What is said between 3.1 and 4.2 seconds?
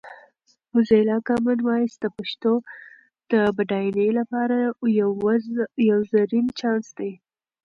د بډاینې